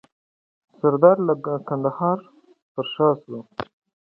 سردار 0.79 1.17
له 1.27 1.33
کندهار 1.67 2.19
پر 2.73 2.85
شا 2.93 3.09
سو. 3.23 3.37